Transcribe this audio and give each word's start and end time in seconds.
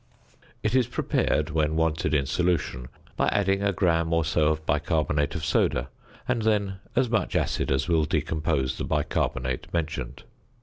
It 0.63 0.73
is 0.73 0.87
prepared 0.87 1.51
when 1.51 1.75
wanted 1.75 2.15
in 2.15 2.25
solution, 2.25 2.87
by 3.15 3.27
adding 3.31 3.61
a 3.61 3.71
gram 3.71 4.11
or 4.13 4.25
so 4.25 4.47
of 4.47 4.65
bicarbonate 4.65 5.35
of 5.35 5.45
soda 5.45 5.89
and 6.27 6.41
then 6.41 6.79
as 6.95 7.07
much 7.07 7.35
acid 7.35 7.71
as 7.71 7.87
will 7.87 8.05
decompose 8.05 8.79
the 8.79 8.83
bicarbonate 8.83 9.67
mentioned. 9.71 10.23